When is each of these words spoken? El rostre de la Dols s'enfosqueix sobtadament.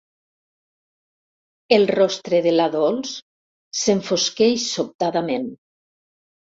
El 1.77 1.85
rostre 1.91 2.41
de 2.47 2.55
la 2.57 2.67
Dols 2.79 3.15
s'enfosqueix 3.85 4.69
sobtadament. 4.75 5.51